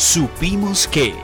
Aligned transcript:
Supimos 0.00 0.88
que 0.88 1.14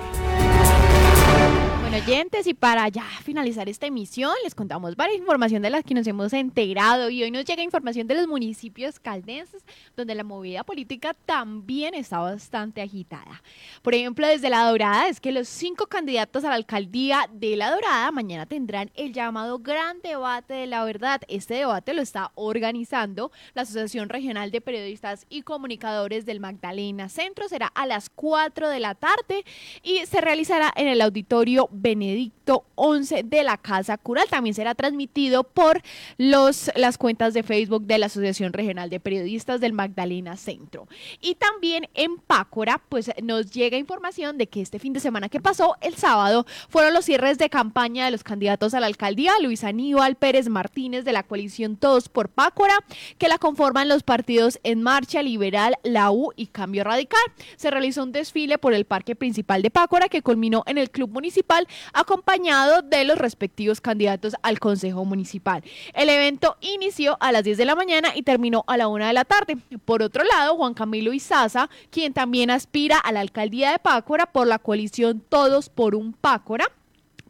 oyentes 1.96 2.46
y 2.46 2.53
para 2.53 2.87
ya 2.91 3.04
finalizar 3.25 3.71
esta 3.71 3.87
emisión 3.87 4.30
les 4.45 4.54
contamos 4.54 4.96
varias 4.96 5.17
información 5.17 5.62
de 5.62 5.71
las 5.71 5.83
que 5.83 5.95
nos 5.95 6.06
hemos 6.06 6.30
enterado 6.35 7.08
y 7.08 7.22
hoy 7.22 7.30
nos 7.30 7.46
llega 7.46 7.62
información 7.62 8.06
de 8.06 8.15
los 8.15 8.29
municipios 8.29 9.01
caldenses 9.01 9.65
donde 9.96 10.14
la 10.14 10.22
movida 10.22 10.62
política 10.62 11.14
también 11.24 11.95
está 11.95 12.19
bastante 12.19 12.82
agitada. 12.82 13.42
Por 13.81 13.95
ejemplo, 13.95 14.27
desde 14.27 14.51
La 14.51 14.69
Dorada 14.69 15.09
es 15.09 15.21
que 15.21 15.32
los 15.32 15.49
cinco 15.49 15.87
candidatos 15.87 16.45
a 16.45 16.51
la 16.51 16.56
alcaldía 16.56 17.30
de 17.32 17.56
La 17.56 17.70
Dorada 17.70 18.12
mañana 18.12 18.45
tendrán 18.45 18.91
el 18.95 19.15
llamado 19.15 19.59
Gran 19.59 20.02
Debate 20.02 20.52
de 20.52 20.66
la 20.66 20.84
Verdad. 20.84 21.23
Este 21.28 21.55
debate 21.55 21.95
lo 21.95 22.02
está 22.02 22.30
organizando 22.34 23.33
la 23.55 23.62
Asociación 23.62 24.10
Regional 24.10 24.51
de 24.51 24.60
Periodistas 24.60 25.24
y 25.30 25.42
Comunicadores 25.42 26.27
del 26.27 26.41
Magdalena 26.41 27.09
Centro. 27.09 27.48
Será 27.48 27.69
a 27.69 27.87
las 27.87 28.10
4 28.10 28.69
de 28.69 28.80
la 28.80 28.94
tarde 28.94 29.44
y 29.83 30.05
se 30.05 30.20
realizará 30.20 30.70
en 30.77 30.88
el 30.88 31.00
auditorio 31.00 31.70
Benedicto 31.86 32.64
11 32.74 33.22
de 33.22 33.45
la 33.45 33.58
Casa 33.58 33.96
Cural. 33.96 34.27
También 34.28 34.54
será 34.54 34.74
transmitido 34.74 35.44
por 35.44 35.82
los, 36.18 36.68
las 36.74 36.98
cuentas 36.98 37.32
de 37.32 37.44
Facebook 37.44 37.84
de 37.84 37.98
la 37.98 38.06
Asociación 38.06 38.52
Regional 38.52 38.90
de 38.90 38.98
Periodistas 38.98 39.60
del 39.60 39.72
Magdalena 39.72 40.36
Centro. 40.36 40.88
Y 41.20 41.36
también 41.36 41.88
en 41.94 42.18
Pácora, 42.18 42.82
pues 42.88 43.12
nos 43.22 43.52
llega 43.52 43.78
información 43.78 44.36
de 44.36 44.48
que 44.48 44.62
este 44.62 44.80
fin 44.80 44.94
de 44.94 44.98
semana 44.98 45.28
que 45.28 45.41
pasó, 45.41 45.77
el 45.80 45.94
sábado, 45.94 46.44
fueron 46.68 46.92
los 46.92 47.04
cierres 47.04 47.38
de 47.38 47.50
campaña 47.50 48.06
de 48.06 48.10
los 48.10 48.24
candidatos 48.24 48.74
a 48.74 48.80
la 48.80 48.86
alcaldía, 48.86 49.34
Luis 49.41 49.62
Aníbal 49.62 50.16
Pérez 50.16 50.48
Martínez 50.48 51.05
de 51.05 51.12
la 51.12 51.22
coalición 51.22 51.77
Todos 51.77 52.08
por 52.08 52.30
Pácora, 52.30 52.74
que 53.16 53.28
la 53.28 53.38
conforman 53.38 53.88
los 53.88 54.02
partidos 54.02 54.58
En 54.64 54.82
Marcha, 54.82 55.22
Liberal, 55.22 55.77
La 55.84 56.10
U 56.10 56.32
y 56.34 56.48
Cambio 56.48 56.82
Radical. 56.82 57.22
Se 57.55 57.70
realizó 57.70 58.02
un 58.02 58.10
desfile 58.10 58.58
por 58.58 58.74
el 58.74 58.86
parque 58.86 59.14
principal 59.14 59.62
de 59.62 59.70
Pácora 59.70 60.08
que 60.08 60.22
culminó 60.22 60.64
en 60.66 60.78
el 60.78 60.91
Club 60.91 61.11
Municipal 61.11 61.68
acompañado 61.92 62.82
de 62.82 63.05
los 63.05 63.19
respectivos 63.19 63.80
candidatos 63.80 64.34
al 64.42 64.58
Consejo 64.58 65.05
Municipal. 65.05 65.62
El 65.94 66.08
evento 66.08 66.56
inició 66.60 67.16
a 67.20 67.33
las 67.33 67.44
10 67.44 67.58
de 67.58 67.64
la 67.64 67.74
mañana 67.74 68.10
y 68.14 68.22
terminó 68.22 68.64
a 68.66 68.77
la 68.77 68.88
1 68.88 69.06
de 69.06 69.12
la 69.12 69.24
tarde. 69.24 69.58
Por 69.84 70.02
otro 70.02 70.24
lado, 70.24 70.56
Juan 70.56 70.74
Camilo 70.74 71.12
Izaza, 71.12 71.68
quien 71.91 72.12
también 72.12 72.50
aspira 72.50 72.98
a 72.98 73.12
la 73.12 73.20
alcaldía 73.20 73.72
de 73.72 73.78
Pácora 73.78 74.27
por 74.27 74.46
la 74.46 74.58
coalición 74.58 75.22
Todos 75.28 75.68
por 75.68 75.94
un 75.94 76.12
Pácora, 76.12 76.66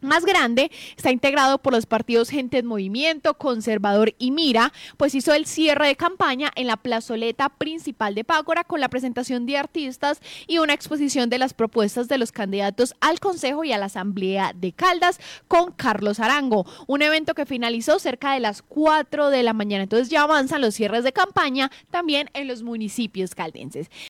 más 0.01 0.25
grande, 0.25 0.71
está 0.97 1.11
integrado 1.11 1.59
por 1.59 1.73
los 1.73 1.87
partidos 1.87 2.31
Gente 2.31 2.59
en 2.59 2.67
Movimiento, 2.67 3.35
Conservador 3.35 4.15
y 4.19 4.31
Mira, 4.31 4.73
pues 4.97 5.15
hizo 5.15 5.33
el 5.35 5.47
cierre 5.47 5.89
de 5.89 5.97
campaña 5.97 6.51
en 6.55 6.67
la 6.67 6.77
plazoleta 6.77 7.49
principal 7.49 8.15
de 8.15 8.25
Pácora 8.25 8.65
con 8.65 8.81
la 8.81 8.89
presentación 8.89 9.47
de 9.47 9.57
artistas 9.57 10.21
y 10.47 10.59
una 10.59 10.75
exposición 10.75 11.31
de 11.31 11.39
las 11.39 11.55
propuestas 11.55 12.09
de 12.09 12.19
los 12.19 12.33
candidatos 12.33 12.95
al 13.01 13.21
Consejo 13.21 13.65
y 13.65 13.73
a 13.73 13.79
la 13.79 13.87
Asamblea 13.87 14.53
de 14.55 14.73
Caldas 14.73 15.21
con 15.49 15.73
Carlos 15.73 16.21
Arango, 16.21 16.67
un 16.87 17.03
evento 17.03 17.35
que 17.35 17.47
finalizó 17.47 17.99
cerca 17.99 18.33
de 18.33 18.41
las 18.41 18.63
4 18.63 19.31
de 19.31 19.43
la 19.43 19.53
mañana. 19.53 19.85
Entonces 19.85 20.09
ya 20.09 20.23
avanzan 20.23 20.61
los 20.61 20.75
cierres 20.75 21.05
de 21.05 21.13
campaña 21.13 21.71
también 21.91 22.31
en 22.35 22.49
los 22.49 22.63
municipios 22.63 23.35
caldenses. 23.35 23.91